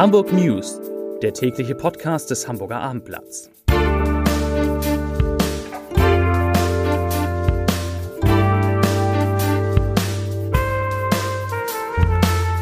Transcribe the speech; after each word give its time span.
Hamburg 0.00 0.32
News, 0.32 0.80
der 1.20 1.34
tägliche 1.34 1.74
Podcast 1.74 2.30
des 2.30 2.48
Hamburger 2.48 2.80
Abendblatts. 2.80 3.50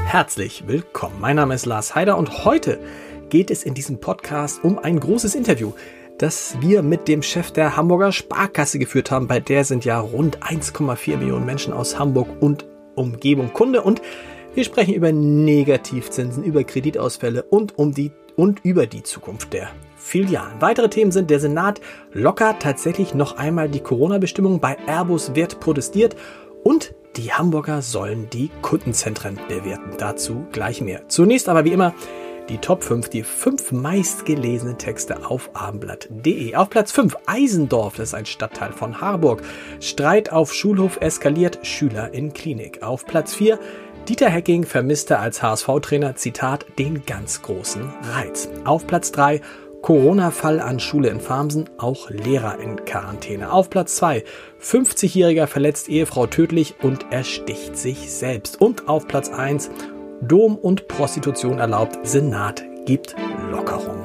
Herzlich 0.04 0.66
willkommen. 0.66 1.20
Mein 1.20 1.36
Name 1.36 1.54
ist 1.54 1.64
Lars 1.64 1.94
Heider 1.94 2.18
und 2.18 2.44
heute 2.44 2.80
geht 3.28 3.52
es 3.52 3.62
in 3.62 3.74
diesem 3.74 4.00
Podcast 4.00 4.64
um 4.64 4.80
ein 4.80 4.98
großes 4.98 5.36
Interview, 5.36 5.74
das 6.18 6.56
wir 6.60 6.82
mit 6.82 7.06
dem 7.06 7.22
Chef 7.22 7.52
der 7.52 7.76
Hamburger 7.76 8.10
Sparkasse 8.10 8.80
geführt 8.80 9.12
haben. 9.12 9.28
Bei 9.28 9.38
der 9.38 9.62
sind 9.62 9.84
ja 9.84 10.00
rund 10.00 10.42
1,4 10.42 11.18
Millionen 11.18 11.46
Menschen 11.46 11.72
aus 11.72 12.00
Hamburg 12.00 12.30
und 12.40 12.66
Umgebung 12.96 13.52
Kunde 13.52 13.82
und 13.82 14.02
wir 14.54 14.64
sprechen 14.64 14.94
über 14.94 15.12
Negativzinsen, 15.12 16.44
über 16.44 16.64
Kreditausfälle 16.64 17.42
und 17.44 17.78
um 17.78 17.92
die 17.92 18.12
und 18.36 18.64
über 18.64 18.86
die 18.86 19.02
Zukunft 19.02 19.52
der 19.52 19.68
Filialen. 19.96 20.60
Weitere 20.60 20.88
Themen 20.88 21.10
sind, 21.10 21.28
der 21.28 21.40
Senat 21.40 21.80
lockert 22.12 22.62
tatsächlich 22.62 23.14
noch 23.14 23.36
einmal 23.36 23.68
die 23.68 23.80
Corona-Bestimmung. 23.80 24.60
Bei 24.60 24.76
Airbus 24.86 25.34
wird 25.34 25.60
protestiert 25.60 26.16
und 26.62 26.94
die 27.16 27.32
Hamburger 27.32 27.82
sollen 27.82 28.30
die 28.30 28.50
Kundenzentren 28.62 29.40
bewerten. 29.48 29.90
Dazu 29.98 30.46
gleich 30.52 30.80
mehr. 30.80 31.08
Zunächst 31.08 31.48
aber 31.48 31.64
wie 31.64 31.72
immer 31.72 31.94
die 32.48 32.58
Top 32.58 32.82
5, 32.82 33.10
die 33.10 33.24
fünf 33.24 33.72
meistgelesenen 33.72 34.78
Texte 34.78 35.28
auf 35.28 35.50
abendblatt.de. 35.52 36.54
Auf 36.54 36.70
Platz 36.70 36.92
5 36.92 37.16
Eisendorf, 37.26 37.96
das 37.96 38.10
ist 38.10 38.14
ein 38.14 38.24
Stadtteil 38.24 38.72
von 38.72 39.00
Harburg. 39.00 39.42
Streit 39.80 40.32
auf 40.32 40.54
Schulhof 40.54 40.98
eskaliert, 41.00 41.58
Schüler 41.62 42.14
in 42.14 42.32
Klinik. 42.32 42.82
Auf 42.82 43.04
Platz 43.04 43.34
4 43.34 43.58
Dieter 44.08 44.30
Hecking 44.30 44.64
vermisste 44.64 45.18
als 45.18 45.42
HSV-Trainer, 45.42 46.16
Zitat, 46.16 46.64
den 46.78 47.04
ganz 47.04 47.42
großen 47.42 47.92
Reiz. 48.14 48.48
Auf 48.64 48.86
Platz 48.86 49.12
3 49.12 49.42
Corona-Fall 49.82 50.60
an 50.60 50.80
Schule 50.80 51.10
in 51.10 51.20
Farmsen, 51.20 51.68
auch 51.76 52.08
Lehrer 52.08 52.58
in 52.58 52.86
Quarantäne. 52.86 53.52
Auf 53.52 53.68
Platz 53.68 53.96
2 53.96 54.24
50-Jähriger 54.62 55.46
verletzt 55.46 55.90
Ehefrau 55.90 56.26
tödlich 56.26 56.76
und 56.82 57.12
ersticht 57.12 57.76
sich 57.76 58.10
selbst. 58.10 58.58
Und 58.62 58.88
auf 58.88 59.06
Platz 59.06 59.28
1 59.28 59.68
Dom 60.22 60.56
und 60.56 60.88
Prostitution 60.88 61.58
erlaubt, 61.58 61.98
Senat 62.02 62.64
gibt 62.86 63.14
Lockerung. 63.50 63.97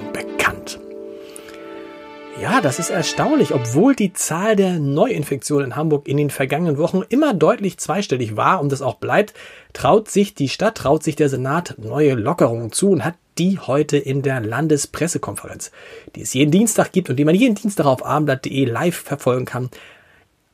Ja, 2.42 2.62
das 2.62 2.80
ist 2.80 2.90
erstaunlich. 2.90 3.54
Obwohl 3.54 3.96
die 3.96 4.14
Zahl 4.14 4.56
der 4.56 4.80
Neuinfektionen 4.80 5.68
in 5.68 5.76
Hamburg 5.76 6.08
in 6.08 6.18
den 6.18 6.30
vergangenen 6.32 6.78
Wochen 6.78 7.02
immer 7.08 7.34
deutlich 7.34 7.78
zweistellig 7.78 8.36
war 8.36 8.60
und 8.60 8.72
das 8.72 8.82
auch 8.82 8.96
bleibt, 8.96 9.34
traut 9.72 10.10
sich 10.10 10.34
die 10.34 10.50
Stadt, 10.50 10.76
traut 10.76 11.04
sich 11.04 11.16
der 11.16 11.30
Senat 11.30 11.76
neue 11.78 12.16
Lockerungen 12.16 12.72
zu 12.72 12.90
und 12.90 13.06
hat 13.06 13.16
die 13.38 13.60
heute 13.60 13.98
in 13.98 14.24
der 14.24 14.42
Landespressekonferenz, 14.42 15.72
die 16.16 16.22
es 16.22 16.34
jeden 16.34 16.52
Dienstag 16.52 16.92
gibt 16.92 17.10
und 17.10 17.18
die 17.18 17.26
man 17.26 17.36
jeden 17.36 17.56
Dienstag 17.56 17.86
auf 17.86 18.06
abendblatt.de 18.06 18.66
live 18.66 18.98
verfolgen 18.98 19.46
kann. 19.46 19.70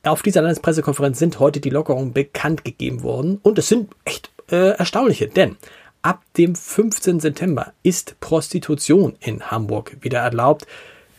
Auf 0.03 0.21
dieser 0.21 0.41
Landespressekonferenz 0.41 1.17
sind 1.17 1.39
heute 1.39 1.59
die 1.59 1.69
Lockerungen 1.69 2.13
bekannt 2.13 2.65
gegeben 2.65 3.03
worden 3.03 3.39
und 3.41 3.57
es 3.57 3.69
sind 3.69 3.89
echt 4.05 4.31
äh, 4.51 4.71
erstaunliche, 4.71 5.27
denn 5.27 5.57
ab 6.01 6.21
dem 6.37 6.55
15. 6.55 7.19
September 7.19 7.73
ist 7.83 8.19
Prostitution 8.19 9.15
in 9.19 9.49
Hamburg 9.49 9.97
wieder 10.01 10.19
erlaubt 10.19 10.67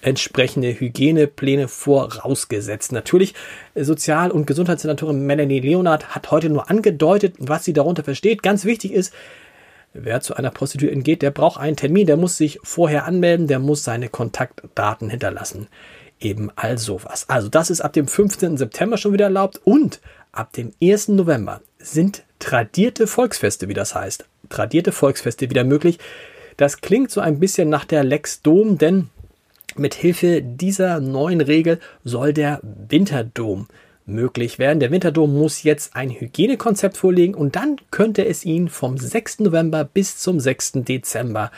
entsprechende 0.02 0.78
Hygienepläne 0.78 1.68
vorausgesetzt. 1.68 2.92
Natürlich, 2.92 3.34
äh, 3.74 3.84
Sozial- 3.84 4.30
und 4.30 4.46
Gesundheitssenatorin 4.46 5.26
Melanie 5.26 5.60
Leonard 5.60 6.14
hat 6.14 6.30
heute 6.30 6.48
nur 6.48 6.70
angedeutet, 6.70 7.34
was 7.38 7.64
sie 7.64 7.72
darunter 7.72 8.04
versteht. 8.04 8.42
Ganz 8.42 8.64
wichtig 8.64 8.92
ist, 8.92 9.12
wer 9.92 10.20
zu 10.20 10.34
einer 10.34 10.50
Prostituierten 10.50 11.02
geht, 11.02 11.22
der 11.22 11.30
braucht 11.30 11.60
einen 11.60 11.76
Termin, 11.76 12.06
der 12.06 12.16
muss 12.16 12.36
sich 12.36 12.58
vorher 12.62 13.04
anmelden, 13.04 13.46
der 13.46 13.58
muss 13.58 13.84
seine 13.84 14.08
Kontaktdaten 14.08 15.10
hinterlassen. 15.10 15.68
Eben 16.20 16.50
all 16.56 16.78
sowas. 16.78 17.24
Also 17.28 17.48
das 17.48 17.70
ist 17.70 17.80
ab 17.80 17.92
dem 17.92 18.06
15. 18.06 18.56
September 18.56 18.98
schon 18.98 19.12
wieder 19.12 19.24
erlaubt 19.24 19.60
und 19.64 20.00
ab 20.32 20.52
dem 20.52 20.72
1. 20.82 21.08
November 21.08 21.60
sind 21.78 22.24
tradierte 22.38 23.06
Volksfeste, 23.06 23.68
wie 23.68 23.74
das 23.74 23.94
heißt. 23.94 24.26
Tradierte 24.48 24.92
Volksfeste 24.92 25.48
wieder 25.48 25.64
möglich. 25.64 25.98
Das 26.56 26.82
klingt 26.82 27.10
so 27.10 27.20
ein 27.20 27.40
bisschen 27.40 27.70
nach 27.70 27.86
der 27.86 28.04
Lex 28.04 28.42
Dom, 28.42 28.76
denn 28.76 29.08
mit 29.80 29.94
Hilfe 29.94 30.42
dieser 30.42 31.00
neuen 31.00 31.40
Regel 31.40 31.80
soll 32.04 32.32
der 32.32 32.60
Winterdom 32.62 33.66
möglich 34.06 34.58
werden. 34.58 34.80
Der 34.80 34.90
Winterdom 34.90 35.36
muss 35.36 35.62
jetzt 35.62 35.96
ein 35.96 36.10
Hygienekonzept 36.10 36.96
vorlegen 36.96 37.34
und 37.34 37.56
dann 37.56 37.76
könnte 37.90 38.24
es 38.26 38.44
ihn 38.44 38.68
vom 38.68 38.98
6. 38.98 39.40
November 39.40 39.84
bis 39.84 40.18
zum 40.18 40.40
6. 40.40 40.72
Dezember 40.84 41.50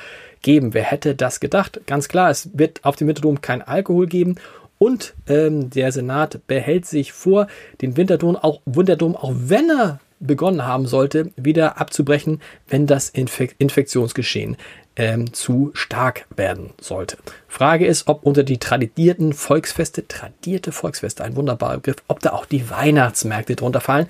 geben. 0.43 0.75
Wer 0.75 0.85
hätte 0.85 1.15
das 1.15 1.41
gedacht? 1.41 1.81
Ganz 1.87 2.09
klar, 2.09 2.31
es 2.31 2.51
wird 2.55 2.85
auf 2.85 2.97
dem 2.97 3.09
Winterdom 3.09 3.41
kein 3.41 3.63
Alkohol 3.63 4.07
geben 4.07 4.37
und 4.79 5.15
ähm, 5.29 5.71
der 5.71 5.93
Senat 5.93 6.47
behält 6.47 6.87
sich 6.87 7.13
vor, 7.13 7.47
den 7.81 7.97
Winterdom 7.97 8.37
auch, 8.37 8.61
Winterdom, 8.67 9.17
auch 9.17 9.33
wenn 9.35 9.71
er 9.71 10.01
begonnen 10.19 10.65
haben 10.65 10.87
sollte, 10.87 11.31
wieder 11.37 11.81
abzubrechen, 11.81 12.41
wenn 12.69 12.87
das 12.87 13.09
Infek 13.09 13.55
Infektionsgeschehen 13.59 14.57
ähm, 14.97 15.33
zu 15.33 15.71
stark 15.75 16.27
werden 16.37 16.71
sollte. 16.81 17.17
Frage 17.49 17.87
ist, 17.87 18.09
ob 18.09 18.25
unter 18.25 18.43
die 18.43 18.59
tradierten 18.59 19.33
Volksfeste, 19.33 20.07
tradierte 20.07 20.73
Volksfeste, 20.73 21.25
ein 21.25 21.37
wunderbarer 21.37 21.77
Begriff, 21.77 21.97
ob 22.09 22.21
da 22.21 22.33
auch 22.33 22.47
die 22.47 22.69
Weihnachtsmärkte 22.69 23.57
drunter 23.57 23.81
fallen. 23.81 24.07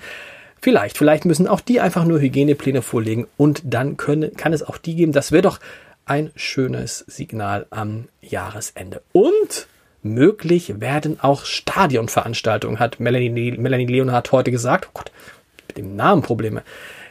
Vielleicht, 0.61 0.97
vielleicht 0.97 1.25
müssen 1.25 1.47
auch 1.47 1.59
die 1.59 1.81
einfach 1.81 2.05
nur 2.05 2.21
Hygienepläne 2.21 2.81
vorlegen 2.81 3.27
und 3.37 3.61
dann 3.65 3.97
können, 3.97 4.35
kann 4.35 4.53
es 4.53 4.63
auch 4.63 4.77
die 4.77 4.95
geben. 4.95 5.11
Das 5.11 5.31
wäre 5.31 5.41
doch 5.41 5.59
ein 6.05 6.31
schönes 6.35 6.99
Signal 6.99 7.65
am 7.69 8.07
Jahresende. 8.21 9.01
Und 9.11 9.67
möglich 10.01 10.79
werden 10.79 11.19
auch 11.21 11.45
Stadionveranstaltungen, 11.45 12.79
hat 12.79 12.99
Melanie, 12.99 13.57
Melanie 13.57 13.85
Leonhardt 13.85 14.31
heute 14.31 14.51
gesagt. 14.51 14.87
Oh 14.89 14.91
Gott, 14.93 15.11
mit 15.67 15.77
dem 15.77 15.95
Namen 15.95 16.21
Probleme. 16.21 16.63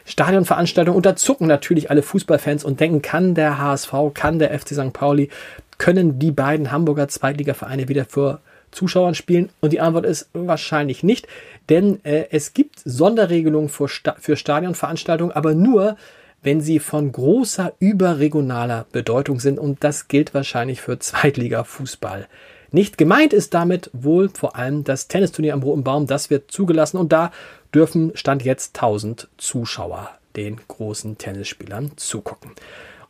Stadionveranstaltungen 0.05 0.97
unterzucken 0.97 1.47
natürlich 1.47 1.89
alle 1.89 2.01
Fußballfans 2.03 2.63
und 2.63 2.79
denken, 2.79 3.01
kann 3.01 3.35
der 3.35 3.57
HSV, 3.57 3.93
kann 4.13 4.39
der 4.39 4.57
FC 4.57 4.69
St. 4.69 4.93
Pauli, 4.93 5.29
können 5.77 6.19
die 6.19 6.31
beiden 6.31 6.71
Hamburger 6.71 7.07
Zweitligavereine 7.07 7.87
wieder 7.87 8.05
vor 8.05 8.39
Zuschauern 8.71 9.15
spielen? 9.15 9.49
Und 9.61 9.73
die 9.73 9.79
Antwort 9.79 10.05
ist 10.05 10.29
wahrscheinlich 10.33 11.03
nicht, 11.03 11.27
denn 11.69 12.03
äh, 12.03 12.25
es 12.31 12.53
gibt 12.53 12.81
Sonderregelungen 12.83 13.69
für, 13.69 13.87
Sta 13.87 14.15
für 14.19 14.35
Stadionveranstaltungen, 14.35 15.35
aber 15.35 15.53
nur, 15.53 15.95
wenn 16.41 16.59
sie 16.59 16.79
von 16.79 17.11
großer 17.11 17.73
überregionaler 17.79 18.85
Bedeutung 18.91 19.39
sind 19.39 19.57
und 19.57 19.83
das 19.83 20.09
gilt 20.09 20.33
wahrscheinlich 20.33 20.81
für 20.81 20.99
Zweitliga-Fußball. 20.99 22.27
Nicht 22.71 22.97
gemeint 22.97 23.33
ist 23.33 23.53
damit 23.53 23.89
wohl 23.93 24.29
vor 24.29 24.55
allem 24.55 24.83
das 24.83 25.07
Tennisturnier 25.07 25.53
am 25.53 25.63
Roten 25.63 25.83
Baum, 25.83 26.07
das 26.07 26.29
wird 26.29 26.51
zugelassen 26.51 26.97
und 26.97 27.13
da 27.13 27.31
dürfen 27.73 28.11
Stand 28.15 28.43
jetzt 28.43 28.75
1000 28.75 29.27
Zuschauer 29.37 30.09
den 30.35 30.59
großen 30.67 31.17
Tennisspielern 31.17 31.91
zugucken. 31.95 32.51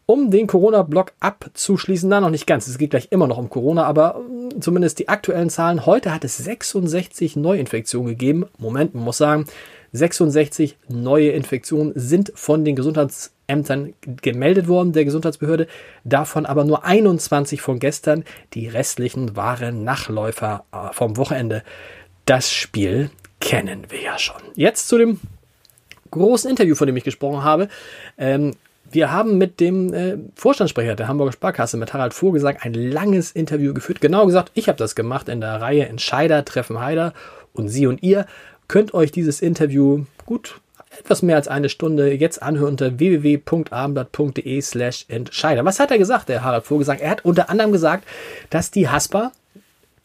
Um 0.06 0.32
den 0.32 0.48
Corona-Block 0.48 1.14
abzuschließen, 1.22 2.10
da 2.10 2.20
noch 2.20 2.30
nicht 2.30 2.46
ganz, 2.46 2.68
es 2.68 2.78
geht 2.78 2.90
gleich 2.90 3.08
immer 3.12 3.26
noch 3.26 3.38
um 3.38 3.50
Corona, 3.50 3.86
aber 3.86 4.20
mm, 4.20 4.60
zumindest 4.62 5.00
die 5.00 5.08
aktuellen 5.08 5.50
Zahlen. 5.50 5.86
Heute 5.86 6.14
hat 6.14 6.26
es 6.26 6.38
66 6.38 7.38
Neuinfektionen 7.38 8.10
gegeben. 8.10 8.46
Moment, 8.58 8.94
man 8.94 9.06
muss 9.06 9.18
sagen, 9.18 9.46
66 9.94 10.78
neue 10.90 11.30
Infektionen 11.30 11.94
sind 11.96 12.34
von 12.36 12.66
den 12.66 12.76
Gesundheitsämtern 12.76 13.94
gemeldet 14.22 14.68
worden, 14.68 14.92
der 14.92 15.06
Gesundheitsbehörde. 15.06 15.68
Davon 16.04 16.46
aber 16.46 16.66
nur 16.66 16.84
21 16.84 17.62
von 17.62 17.80
gestern. 17.80 18.26
Die 18.56 18.68
restlichen 18.68 19.38
waren 19.38 19.86
Nachläufer 19.86 20.66
äh, 20.74 20.92
vom 20.92 21.16
Wochenende. 21.16 21.64
Das 22.26 22.52
Spiel 22.52 23.10
kennen 23.44 23.86
wir 23.90 24.02
ja 24.02 24.18
schon. 24.18 24.42
Jetzt 24.56 24.88
zu 24.88 24.98
dem 24.98 25.20
großen 26.12 26.50
Interview, 26.50 26.76
von 26.76 26.88
dem 26.88 26.96
ich 26.96 27.04
gesprochen 27.04 27.44
habe. 27.44 27.68
Ähm, 28.18 28.56
wir 28.90 29.12
haben 29.12 29.38
mit 29.38 29.60
dem 29.60 29.94
äh, 29.94 30.18
Vorstandssprecher 30.36 30.96
der 30.96 31.08
Hamburger 31.08 31.34
Sparkasse, 31.34 31.78
mit 31.78 31.94
Harald 31.94 32.14
Vorgesang, 32.14 32.58
ein 32.62 32.74
langes 32.74 33.32
Interview 33.32 33.74
geführt. 33.74 34.02
Genau 34.02 34.26
gesagt, 34.26 34.52
ich 34.54 34.68
habe 34.68 34.78
das 34.78 34.96
gemacht 34.96 35.30
in 35.30 35.42
der 35.42 35.60
Reihe 35.60 35.88
Entscheider 35.88 36.46
treffen 36.46 36.80
Heider 36.80 37.14
und 37.54 37.70
Sie 37.70 37.88
und 37.88 38.02
ihr 38.02 38.28
könnt 38.68 38.94
euch 38.94 39.12
dieses 39.12 39.42
Interview 39.42 40.06
gut 40.26 40.62
etwas 41.00 41.24
mehr 41.24 41.36
als 41.36 41.48
eine 41.48 41.70
Stunde 41.70 42.14
jetzt 42.14 42.42
anhören 42.42 42.74
unter 42.74 43.00
www.abendblatt.de 43.00 44.62
slash 44.62 45.06
Entscheider. 45.08 45.66
Was 45.66 45.80
hat 45.80 45.90
er 45.90 45.98
gesagt, 45.98 46.30
der 46.30 46.44
Harald 46.44 46.66
Vorgesang? 46.66 47.00
Er 47.00 47.10
hat 47.10 47.26
unter 47.26 47.50
anderem 47.50 47.72
gesagt, 47.72 48.08
dass 48.52 48.70
die 48.70 48.88
Haspa 48.88 49.32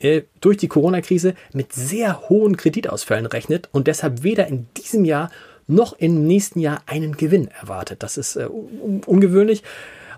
äh, 0.00 0.22
durch 0.40 0.56
die 0.56 0.68
Corona-Krise 0.68 1.34
mit 1.52 1.72
sehr 1.72 2.28
hohen 2.28 2.56
Kreditausfällen 2.56 3.26
rechnet 3.26 3.68
und 3.72 3.86
deshalb 3.86 4.22
weder 4.22 4.46
in 4.46 4.66
diesem 4.76 5.04
Jahr 5.04 5.30
noch 5.66 5.92
im 5.98 6.26
nächsten 6.26 6.60
Jahr 6.60 6.82
einen 6.86 7.16
Gewinn 7.16 7.48
erwartet. 7.48 8.02
Das 8.02 8.16
ist 8.16 8.36
äh, 8.36 8.46
un 8.46 9.02
ungewöhnlich. 9.04 9.62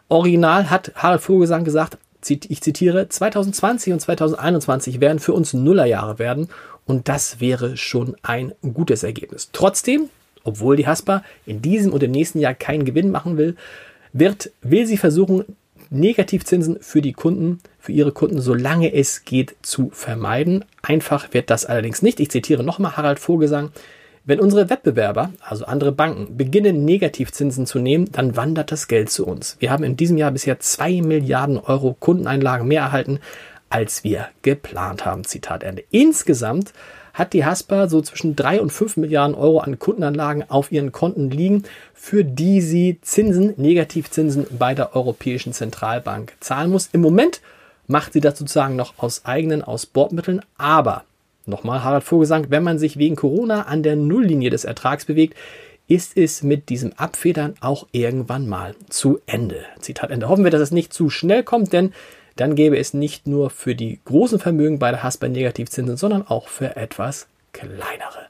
Original 0.09 0.71
hat 0.71 0.93
Harald 0.97 1.23
Vogelsang 1.23 1.65
gesagt, 1.65 1.99
ich 2.29 2.61
zitiere, 2.61 3.09
2020 3.09 3.93
und 3.95 4.01
2021 4.01 5.01
werden 5.01 5.19
für 5.19 5.33
uns 5.33 5.55
Nullerjahre 5.55 6.19
werden 6.19 6.49
und 6.85 7.09
das 7.09 7.41
wäre 7.41 7.77
schon 7.77 8.17
ein 8.23 8.53
gutes 8.75 9.03
Ergebnis. 9.03 9.49
Trotzdem, 9.53 10.11
obwohl 10.45 10.77
die 10.77 10.87
Haspa 10.87 11.25
in 11.47 11.63
diesem 11.63 11.93
und 11.93 12.03
im 12.03 12.11
nächsten 12.11 12.41
Jahr 12.41 12.55
keinen 12.55 12.85
Gewinn 12.85 13.11
machen 13.11 13.39
will, 13.39 13.57
wird, 14.13 14.51
will 14.61 14.87
sie 14.87 14.97
versuchen, 14.97 15.45
Negativzinsen 15.89 16.79
für 16.81 17.01
die 17.01 17.13
Kunden, 17.13 17.61
für 17.81 17.93
ihre 17.93 18.13
Kunden, 18.13 18.41
solange 18.41 18.95
es 18.95 19.25
geht, 19.25 19.57
zu 19.63 19.91
vermeiden. 19.93 20.65
Einfach 20.83 21.33
wird 21.33 21.51
das 21.51 21.67
allerdings 21.67 22.03
nicht. 22.03 22.21
Ich 22.21 22.31
zitiere 22.31 22.63
nochmal 22.63 22.97
Harald 22.97 23.19
Vogelsang. 23.19 23.71
Wenn 24.25 24.39
unsere 24.39 24.69
Wettbewerber, 24.69 25.33
also 25.41 25.65
andere 25.65 25.93
Banken, 25.93 26.37
beginnen 26.37 26.85
Negativzinsen 26.85 27.67
zu 27.67 27.79
nehmen, 27.79 28.13
dann 28.13 28.37
wandert 28.37 28.71
das 28.71 28.87
Geld 28.87 29.11
zu 29.11 29.27
uns. 29.27 29.57
Wir 29.61 29.71
haben 29.71 29.83
in 29.83 29.97
diesem 29.97 30.19
Jahr 30.19 30.31
bisher 30.31 30.61
zwei 30.61 31.01
Milliarden 31.01 31.59
Euro 31.59 31.97
Kundeneinlagen 31.99 32.69
mehr 32.69 32.83
erhalten, 32.83 33.19
als 33.71 34.05
wir 34.05 34.29
geplant 34.43 35.07
haben. 35.07 35.25
Zitat 35.25 35.63
Ende. 35.63 35.85
Insgesamt 35.91 36.75
hat 37.15 37.33
die 37.33 37.45
Haspa 37.45 37.89
so 37.89 38.03
zwischen 38.03 38.37
drei 38.37 38.61
und 38.61 38.73
fünf 38.73 38.97
Milliarden 38.97 39.35
Euro 39.35 39.59
an 39.59 39.79
Kundenanlagen 39.79 40.49
auf 40.49 40.71
ihren 40.71 40.93
Konten 40.93 41.31
liegen, 41.31 41.65
für 41.95 42.25
die 42.25 42.61
sie 42.61 42.99
Zinsen, 43.01 43.55
Negativzinsen 43.57 44.47
bei 44.59 44.75
der 44.75 44.95
Europäischen 44.95 45.53
Zentralbank 45.53 46.35
zahlen 46.41 46.71
muss. 46.71 46.91
Im 46.93 47.01
Moment 47.01 47.41
macht 47.91 48.13
sie 48.13 48.21
das 48.21 48.39
sozusagen 48.39 48.77
noch 48.77 48.95
aus 48.99 49.25
eigenen, 49.25 49.63
aus 49.63 49.85
Bordmitteln, 49.85 50.41
aber 50.57 51.05
nochmal 51.45 51.83
Harald 51.83 52.05
Vogelsang, 52.05 52.47
wenn 52.49 52.63
man 52.63 52.79
sich 52.79 52.97
wegen 52.99 53.17
Corona 53.17 53.63
an 53.63 53.83
der 53.83 53.97
Nulllinie 53.97 54.51
des 54.51 54.65
Ertrags 54.65 55.05
bewegt, 55.05 55.37
ist 55.89 56.17
es 56.17 56.45
mit 56.45 56.69
diesem 56.69 56.93
Abfedern 56.93 57.55
auch 57.61 57.89
irgendwann 57.91 58.49
mal 58.49 58.77
zu 58.89 59.19
Ende. 59.27 59.65
Zitat 59.81 60.11
Ende. 60.11 60.29
Hoffen 60.29 60.45
wir, 60.45 60.53
dass 60.53 60.61
es 60.61 60.71
nicht 60.71 60.93
zu 60.93 61.11
schnell 61.11 61.43
kommt, 61.43 61.73
denn 61.73 61.93
dann 62.37 62.55
gäbe 62.55 62.79
es 62.79 62.95
nicht 62.95 63.27
nur 63.27 63.51
für 63.51 63.75
die 63.75 63.99
großen 64.05 64.39
Vermögen 64.39 64.79
bei 64.79 64.93
der 64.93 65.03
Haspa 65.03 65.27
Negativzinsen, 65.27 65.97
sondern 65.97 66.27
auch 66.27 66.47
für 66.47 66.77
etwas 66.77 67.27
kleinere. 67.53 68.29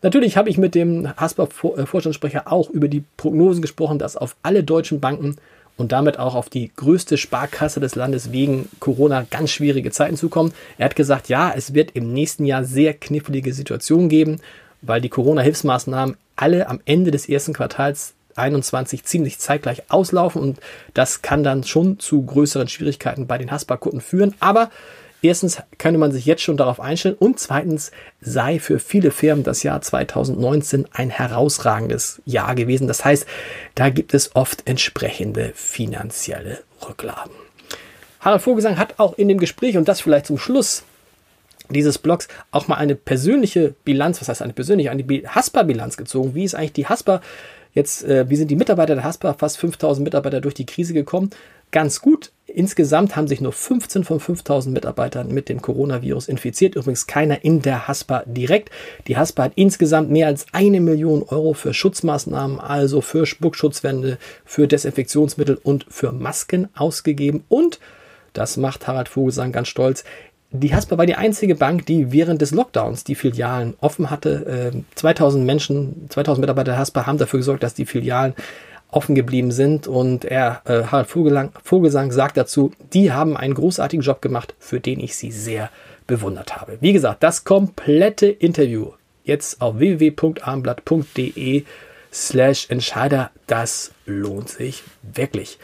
Natürlich 0.00 0.38
habe 0.38 0.48
ich 0.48 0.56
mit 0.56 0.74
dem 0.74 1.08
Haspa-Vorstandssprecher 1.16 2.50
auch 2.50 2.70
über 2.70 2.88
die 2.88 3.04
Prognosen 3.18 3.60
gesprochen, 3.60 3.98
dass 3.98 4.16
auf 4.16 4.36
alle 4.42 4.64
deutschen 4.64 5.00
Banken 5.00 5.36
und 5.76 5.92
damit 5.92 6.18
auch 6.18 6.34
auf 6.34 6.48
die 6.48 6.70
größte 6.74 7.16
Sparkasse 7.16 7.80
des 7.80 7.94
Landes 7.94 8.32
wegen 8.32 8.68
Corona 8.80 9.26
ganz 9.30 9.50
schwierige 9.50 9.90
Zeiten 9.90 10.16
zukommen. 10.16 10.52
Er 10.78 10.86
hat 10.86 10.96
gesagt, 10.96 11.28
ja, 11.28 11.52
es 11.54 11.74
wird 11.74 11.92
im 11.92 12.12
nächsten 12.12 12.44
Jahr 12.44 12.64
sehr 12.64 12.94
knifflige 12.94 13.52
Situationen 13.52 14.08
geben, 14.08 14.40
weil 14.82 15.00
die 15.00 15.08
Corona-Hilfsmaßnahmen 15.08 16.16
alle 16.36 16.68
am 16.68 16.80
Ende 16.84 17.10
des 17.10 17.28
ersten 17.28 17.52
Quartals 17.52 18.14
21 18.36 19.04
ziemlich 19.04 19.38
zeitgleich 19.38 19.90
auslaufen 19.90 20.42
und 20.42 20.58
das 20.92 21.22
kann 21.22 21.44
dann 21.44 21.64
schon 21.64 21.98
zu 22.00 22.22
größeren 22.22 22.68
Schwierigkeiten 22.68 23.26
bei 23.26 23.38
den 23.38 23.50
Haspa-Kunden 23.50 24.00
führen. 24.00 24.34
Aber 24.40 24.70
erstens 25.24 25.62
könnte 25.78 25.98
man 25.98 26.12
sich 26.12 26.26
jetzt 26.26 26.42
schon 26.42 26.56
darauf 26.56 26.80
einstellen 26.80 27.16
und 27.18 27.38
zweitens 27.40 27.90
sei 28.20 28.58
für 28.58 28.78
viele 28.78 29.10
Firmen 29.10 29.44
das 29.44 29.62
Jahr 29.62 29.80
2019 29.80 30.86
ein 30.92 31.10
herausragendes 31.10 32.22
Jahr 32.24 32.54
gewesen. 32.54 32.86
Das 32.86 33.04
heißt, 33.04 33.26
da 33.74 33.88
gibt 33.90 34.14
es 34.14 34.36
oft 34.36 34.66
entsprechende 34.68 35.52
finanzielle 35.54 36.60
Rücklagen. 36.86 37.32
Harald 38.20 38.42
Vogelsang 38.42 38.78
hat 38.78 38.98
auch 38.98 39.18
in 39.18 39.28
dem 39.28 39.38
Gespräch, 39.38 39.76
und 39.76 39.88
das 39.88 40.00
vielleicht 40.00 40.26
zum 40.26 40.38
Schluss 40.38 40.84
dieses 41.70 41.98
Blogs, 41.98 42.28
auch 42.50 42.68
mal 42.68 42.76
eine 42.76 42.94
persönliche 42.94 43.74
Bilanz, 43.84 44.20
was 44.20 44.28
heißt 44.28 44.42
eine 44.42 44.52
persönliche, 44.52 44.90
eine 44.90 45.04
Haspa-Bilanz 45.04 45.96
gezogen. 45.96 46.34
Wie 46.34 46.44
ist 46.44 46.54
eigentlich 46.54 46.74
die 46.74 46.86
Haspa 46.86 47.20
Jetzt, 47.74 48.04
äh, 48.04 48.30
wie 48.30 48.36
sind 48.36 48.50
die 48.50 48.56
Mitarbeiter 48.56 48.94
der 48.94 49.04
Haspa? 49.04 49.34
Fast 49.34 49.58
5000 49.58 50.04
Mitarbeiter 50.04 50.40
durch 50.40 50.54
die 50.54 50.66
Krise 50.66 50.94
gekommen. 50.94 51.30
Ganz 51.72 52.00
gut. 52.00 52.30
Insgesamt 52.54 53.16
haben 53.16 53.26
sich 53.26 53.40
nur 53.40 53.52
15 53.52 54.04
von 54.04 54.20
5000 54.20 54.72
Mitarbeitern 54.72 55.26
mit 55.26 55.48
dem 55.48 55.60
Coronavirus 55.60 56.28
infiziert. 56.28 56.76
Übrigens 56.76 57.08
keiner 57.08 57.44
in 57.44 57.62
der 57.62 57.88
Haspa 57.88 58.22
direkt. 58.26 58.70
Die 59.08 59.16
Haspa 59.16 59.42
hat 59.42 59.52
insgesamt 59.56 60.12
mehr 60.12 60.28
als 60.28 60.46
eine 60.52 60.80
Million 60.80 61.24
Euro 61.24 61.54
für 61.54 61.74
Schutzmaßnahmen, 61.74 62.60
also 62.60 63.00
für 63.00 63.26
Spuckschutzwände, 63.26 64.18
für 64.44 64.68
Desinfektionsmittel 64.68 65.58
und 65.64 65.86
für 65.88 66.12
Masken 66.12 66.68
ausgegeben. 66.76 67.42
Und 67.48 67.80
das 68.34 68.56
macht 68.56 68.86
Harald 68.86 69.08
Vogelsang 69.08 69.50
ganz 69.50 69.66
stolz. 69.66 70.04
Die 70.52 70.72
Haspa 70.72 70.96
war 70.96 71.06
die 71.06 71.16
einzige 71.16 71.56
Bank, 71.56 71.86
die 71.86 72.12
während 72.12 72.40
des 72.40 72.52
Lockdowns 72.52 73.02
die 73.02 73.16
Filialen 73.16 73.74
offen 73.80 74.10
hatte. 74.10 74.84
2000 74.94 75.40
ähm, 75.40 75.46
Menschen, 75.46 76.06
2000 76.08 76.40
Mitarbeiter 76.40 76.70
der 76.70 76.78
Haspa 76.78 77.04
haben 77.06 77.18
dafür 77.18 77.40
gesorgt, 77.40 77.64
dass 77.64 77.74
die 77.74 77.86
Filialen 77.86 78.34
offen 78.94 79.14
geblieben 79.14 79.50
sind. 79.50 79.86
Und 79.86 80.24
er, 80.24 80.62
äh, 80.64 80.84
Harald 80.84 81.08
Vogelsang, 81.08 81.52
Vogelsang 81.62 82.12
sagt 82.12 82.36
dazu, 82.36 82.72
die 82.92 83.12
haben 83.12 83.36
einen 83.36 83.54
großartigen 83.54 84.04
Job 84.04 84.22
gemacht, 84.22 84.54
für 84.58 84.80
den 84.80 85.00
ich 85.00 85.16
sie 85.16 85.30
sehr 85.30 85.70
bewundert 86.06 86.56
habe. 86.56 86.78
Wie 86.80 86.92
gesagt, 86.92 87.22
das 87.22 87.44
komplette 87.44 88.26
Interview 88.26 88.92
jetzt 89.24 89.60
auf 89.60 89.78
www.armblatt.de 89.78 91.64
slash 92.12 92.66
Entscheider, 92.68 93.30
das 93.46 93.92
lohnt 94.06 94.48
sich 94.48 94.82
wirklich. 95.02 95.58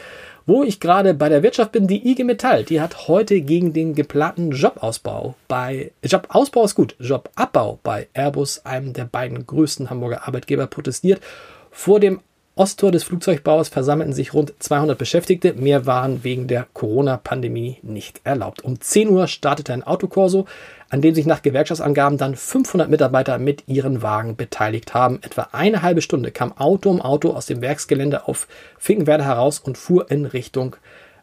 Wo 0.47 0.63
ich 0.63 0.79
gerade 0.79 1.13
bei 1.13 1.29
der 1.29 1.43
Wirtschaft 1.43 1.71
bin, 1.71 1.87
die 1.87 2.09
IG 2.09 2.23
Metall, 2.23 2.63
die 2.63 2.81
hat 2.81 3.07
heute 3.07 3.41
gegen 3.41 3.73
den 3.73 3.93
geplanten 3.93 4.51
Jobausbau 4.51 5.35
bei, 5.47 5.91
Jobausbau 6.03 6.65
ist 6.65 6.75
gut, 6.75 6.95
Jobabbau 6.99 7.79
bei 7.83 8.07
Airbus, 8.13 8.65
einem 8.65 8.93
der 8.93 9.05
beiden 9.05 9.45
größten 9.45 9.89
Hamburger 9.91 10.27
Arbeitgeber, 10.27 10.65
protestiert. 10.65 11.21
Vor 11.69 11.99
dem 11.99 12.19
Osttor 12.55 12.91
des 12.91 13.03
Flugzeugbauers 13.05 13.69
versammelten 13.69 14.13
sich 14.13 14.33
rund 14.33 14.53
200 14.59 14.97
Beschäftigte. 14.97 15.53
Mehr 15.53 15.85
waren 15.85 16.25
wegen 16.25 16.47
der 16.47 16.67
Corona-Pandemie 16.73 17.77
nicht 17.81 18.19
erlaubt. 18.25 18.61
Um 18.61 18.81
10 18.81 19.09
Uhr 19.09 19.27
startete 19.27 19.71
ein 19.71 19.83
Autokorso, 19.83 20.45
an 20.89 21.01
dem 21.01 21.15
sich 21.15 21.25
nach 21.25 21.41
Gewerkschaftsangaben 21.41 22.17
dann 22.17 22.35
500 22.35 22.89
Mitarbeiter 22.89 23.37
mit 23.37 23.63
ihren 23.67 24.01
Wagen 24.01 24.35
beteiligt 24.35 24.93
haben. 24.93 25.19
Etwa 25.21 25.47
eine 25.53 25.81
halbe 25.81 26.01
Stunde 26.01 26.31
kam 26.31 26.51
Auto 26.57 26.89
um 26.89 27.01
Auto 27.01 27.31
aus 27.31 27.45
dem 27.45 27.61
Werksgelände 27.61 28.27
auf 28.27 28.49
Finkenwerder 28.77 29.23
heraus 29.23 29.59
und 29.59 29.77
fuhr 29.77 30.11
in 30.11 30.25
Richtung 30.25 30.75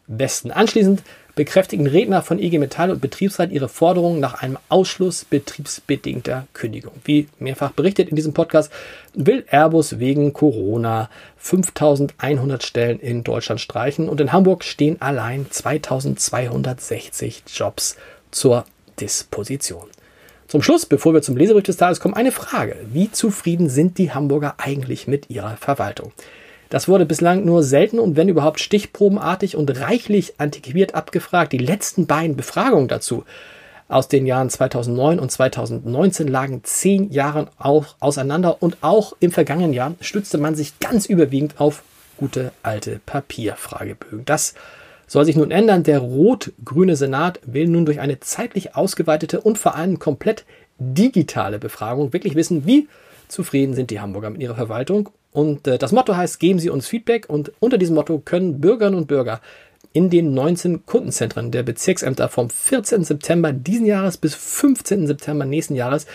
Westen. 0.07 0.49
Anschließend 0.49 1.03
bekräftigen 1.39 1.87
Redner 1.87 2.21
von 2.21 2.37
IG 2.37 2.59
Metall 2.59 2.91
und 2.91 2.99
Betriebsrat 2.99 3.49
ihre 3.51 3.69
Forderungen 3.69 4.19
nach 4.19 4.41
einem 4.43 4.57
Ausschluss 4.67 5.23
betriebsbedingter 5.23 6.47
Kündigung. 6.51 6.91
Wie 7.05 7.29
mehrfach 7.39 7.71
berichtet 7.71 8.09
in 8.09 8.17
diesem 8.17 8.33
Podcast, 8.33 8.69
will 9.13 9.45
Airbus 9.49 9.99
wegen 9.99 10.33
Corona 10.33 11.09
5100 11.37 12.61
Stellen 12.61 12.99
in 12.99 13.23
Deutschland 13.23 13.61
streichen 13.61 14.09
und 14.09 14.19
in 14.19 14.33
Hamburg 14.33 14.65
stehen 14.65 15.01
allein 15.01 15.45
2260 15.49 17.43
Jobs 17.55 17.95
zur 18.31 18.65
Disposition. 18.99 19.87
Zum 20.49 20.61
Schluss, 20.61 20.85
bevor 20.85 21.13
wir 21.13 21.21
zum 21.21 21.37
Leserbrief 21.37 21.63
des 21.63 21.77
Tages 21.77 22.01
kommen, 22.01 22.15
eine 22.15 22.33
Frage. 22.33 22.75
Wie 22.91 23.13
zufrieden 23.13 23.69
sind 23.69 23.97
die 23.97 24.11
Hamburger 24.11 24.55
eigentlich 24.57 25.07
mit 25.07 25.29
ihrer 25.29 25.55
Verwaltung? 25.55 26.11
Das 26.69 26.87
wurde 26.87 27.05
bislang 27.05 27.45
nur 27.45 27.63
selten 27.63 27.99
und 27.99 28.15
wenn 28.15 28.29
überhaupt 28.29 28.59
stichprobenartig 28.59 29.55
und 29.55 29.79
reichlich 29.79 30.39
antiquiert 30.39 30.93
abgefragt. 30.93 31.51
Die 31.51 31.57
letzten 31.57 32.05
beiden 32.05 32.35
Befragungen 32.35 32.87
dazu 32.87 33.23
aus 33.87 34.07
den 34.07 34.27
Jahren 34.27 34.51
2009 34.51 35.19
und 35.19 35.31
2019 35.31 36.27
lagen 36.27 36.61
zehn 36.63 37.11
Jahre 37.11 37.47
auseinander 37.57 38.61
und 38.61 38.77
auch 38.81 39.13
im 39.19 39.31
vergangenen 39.31 39.73
Jahr 39.73 39.95
stützte 39.99 40.37
man 40.37 40.53
sich 40.53 40.77
ganz 40.79 41.07
überwiegend 41.07 41.59
auf 41.59 41.81
gute 42.17 42.51
alte 42.61 42.99
Papierfragebögen. 43.03 44.25
Das 44.25 44.53
soll 45.07 45.25
sich 45.25 45.35
nun 45.35 45.49
ändern. 45.49 45.81
Der 45.81 45.99
rot-grüne 45.99 46.95
Senat 46.95 47.39
will 47.45 47.67
nun 47.67 47.85
durch 47.85 47.99
eine 47.99 48.19
zeitlich 48.19 48.75
ausgeweitete 48.75 49.41
und 49.41 49.57
vor 49.57 49.75
allem 49.75 49.97
komplett 49.97 50.45
digitale 50.77 51.57
Befragung 51.57 52.13
wirklich 52.13 52.35
wissen, 52.35 52.67
wie 52.67 52.87
zufrieden 53.27 53.73
sind 53.73 53.89
die 53.89 53.99
Hamburger 53.99 54.29
mit 54.29 54.41
ihrer 54.41 54.55
Verwaltung 54.55 55.09
und 55.31 55.67
äh, 55.67 55.77
das 55.77 55.91
Motto 55.91 56.15
heißt, 56.15 56.39
geben 56.39 56.59
Sie 56.59 56.69
uns 56.69 56.87
Feedback. 56.87 57.29
Und 57.29 57.51
unter 57.59 57.77
diesem 57.77 57.95
Motto 57.95 58.19
können 58.19 58.59
Bürgerinnen 58.59 58.97
und 58.97 59.07
Bürger 59.07 59.41
in 59.93 60.09
den 60.09 60.33
19 60.33 60.85
Kundenzentren 60.85 61.51
der 61.51 61.63
Bezirksämter 61.63 62.29
vom 62.29 62.49
14. 62.49 63.03
September 63.03 63.51
diesen 63.51 63.85
Jahres 63.85 64.17
bis 64.17 64.35
15. 64.35 65.07
September 65.07 65.45
nächsten 65.45 65.75
Jahres 65.75 66.05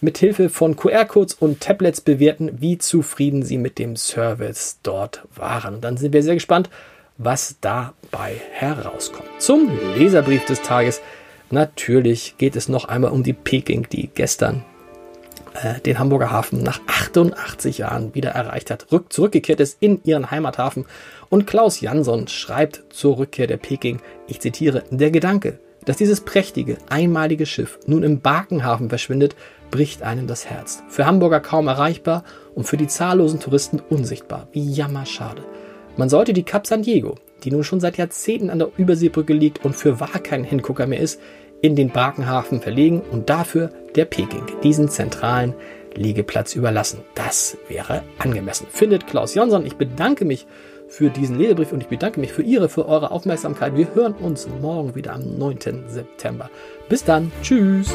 mit 0.00 0.18
Hilfe 0.18 0.48
von 0.48 0.76
QR-Codes 0.76 1.34
und 1.34 1.60
Tablets 1.60 2.00
bewerten, 2.00 2.60
wie 2.60 2.78
zufrieden 2.78 3.42
sie 3.42 3.58
mit 3.58 3.78
dem 3.78 3.96
Service 3.96 4.78
dort 4.82 5.26
waren. 5.34 5.74
Und 5.74 5.84
dann 5.84 5.96
sind 5.96 6.12
wir 6.12 6.22
sehr 6.22 6.34
gespannt, 6.34 6.70
was 7.18 7.56
dabei 7.60 8.40
herauskommt. 8.52 9.28
Zum 9.38 9.70
Leserbrief 9.96 10.46
des 10.46 10.62
Tages. 10.62 11.02
Natürlich 11.50 12.36
geht 12.38 12.56
es 12.56 12.68
noch 12.68 12.86
einmal 12.86 13.10
um 13.10 13.24
die 13.24 13.32
Peking, 13.32 13.88
die 13.90 14.08
gestern 14.14 14.64
äh, 15.62 15.80
den 15.80 15.98
Hamburger 15.98 16.30
Hafen 16.30 16.62
nach 16.62 16.80
88 16.86 17.78
Jahren 17.78 18.14
wieder 18.14 18.30
erreicht 18.30 18.70
hat, 18.70 18.86
rück, 18.92 19.12
zurückgekehrt 19.12 19.60
ist 19.60 19.78
in 19.80 20.00
ihren 20.04 20.30
Heimathafen. 20.30 20.86
Und 21.28 21.46
Klaus 21.46 21.80
Jansson 21.80 22.28
schreibt 22.28 22.84
zur 22.90 23.18
Rückkehr 23.18 23.46
der 23.46 23.56
Peking, 23.56 24.00
ich 24.26 24.40
zitiere, 24.40 24.84
der 24.90 25.10
Gedanke, 25.10 25.58
dass 25.84 25.96
dieses 25.96 26.20
prächtige, 26.20 26.76
einmalige 26.88 27.46
Schiff 27.46 27.78
nun 27.86 28.02
im 28.02 28.20
Barkenhafen 28.20 28.88
verschwindet, 28.88 29.34
bricht 29.70 30.02
einem 30.02 30.26
das 30.26 30.46
Herz. 30.46 30.82
Für 30.88 31.06
Hamburger 31.06 31.40
kaum 31.40 31.68
erreichbar 31.68 32.24
und 32.54 32.64
für 32.64 32.76
die 32.76 32.88
zahllosen 32.88 33.40
Touristen 33.40 33.80
unsichtbar. 33.88 34.48
Wie 34.52 34.70
jammerschade. 34.70 35.42
Man 35.96 36.08
sollte 36.08 36.32
die 36.32 36.42
Cap 36.42 36.66
San 36.66 36.82
Diego, 36.82 37.16
die 37.44 37.50
nun 37.50 37.64
schon 37.64 37.80
seit 37.80 37.96
Jahrzehnten 37.96 38.50
an 38.50 38.58
der 38.58 38.70
Überseebrücke 38.76 39.32
liegt 39.32 39.64
und 39.64 39.74
für 39.74 40.00
wahr 40.00 40.18
kein 40.22 40.44
Hingucker 40.44 40.86
mehr 40.86 41.00
ist, 41.00 41.20
in 41.62 41.76
den 41.76 41.90
Barkenhafen 41.90 42.60
verlegen 42.60 43.02
und 43.10 43.30
dafür 43.30 43.70
der 43.94 44.04
Peking 44.04 44.44
diesen 44.62 44.88
zentralen 44.88 45.54
Liegeplatz 45.94 46.54
überlassen. 46.54 47.00
Das 47.14 47.56
wäre 47.68 48.02
angemessen, 48.18 48.66
findet 48.70 49.06
Klaus 49.06 49.34
Jonsson. 49.34 49.66
Ich 49.66 49.76
bedanke 49.76 50.24
mich 50.24 50.46
für 50.88 51.08
diesen 51.10 51.38
Leserbrief 51.38 51.72
und 51.72 51.82
ich 51.82 51.88
bedanke 51.88 52.20
mich 52.20 52.32
für 52.32 52.42
Ihre, 52.42 52.68
für 52.68 52.86
eure 52.86 53.10
Aufmerksamkeit. 53.10 53.76
Wir 53.76 53.94
hören 53.94 54.14
uns 54.14 54.48
morgen 54.60 54.94
wieder 54.94 55.14
am 55.14 55.38
9. 55.38 55.58
September. 55.86 56.50
Bis 56.88 57.04
dann. 57.04 57.30
Tschüss. 57.42 57.94